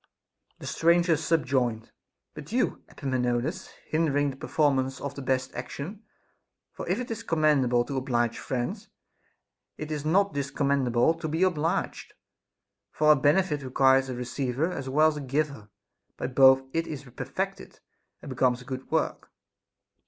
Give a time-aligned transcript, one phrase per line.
[0.57, 1.91] The stranger subjoined:
[2.33, 6.01] But you, Epaminondas, hinder the performance of the best action;
[6.71, 8.89] for if it is commend able to oblige friends,
[9.77, 12.15] it is not discommendable to be obliged;
[12.91, 15.69] for a benefit requires a receiver as well as a giver;
[16.17, 17.79] by both it is perfected,
[18.23, 19.29] and becomes a good work.